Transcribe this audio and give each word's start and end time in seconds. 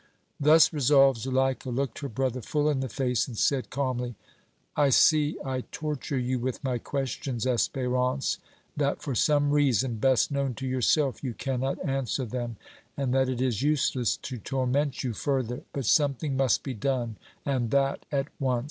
Thus 0.39 0.73
resolved, 0.73 1.19
Zuleika 1.19 1.69
looked 1.69 1.99
her 1.99 2.09
brother 2.09 2.41
full 2.41 2.67
in 2.71 2.79
the 2.79 2.89
face 2.89 3.27
and 3.27 3.37
said, 3.37 3.69
calmly: 3.69 4.15
"I 4.75 4.89
see 4.89 5.37
I 5.45 5.65
torture 5.71 6.17
you 6.17 6.39
with 6.39 6.63
my 6.63 6.79
questions, 6.79 7.45
Espérance, 7.45 8.39
that 8.75 8.99
for 9.03 9.13
some 9.13 9.51
reason 9.51 9.97
best 9.97 10.31
known 10.31 10.55
to 10.55 10.65
yourself 10.65 11.23
you 11.23 11.35
cannot 11.35 11.77
answer 11.87 12.25
them, 12.25 12.55
and 12.97 13.13
that 13.13 13.29
it 13.29 13.43
is 13.43 13.61
useless 13.61 14.17
to 14.17 14.39
torment 14.39 15.03
you 15.03 15.13
further. 15.13 15.61
But 15.71 15.85
something 15.85 16.35
must 16.35 16.63
be 16.63 16.73
done 16.73 17.17
and 17.45 17.69
that 17.69 18.07
at 18.11 18.29
once. 18.39 18.59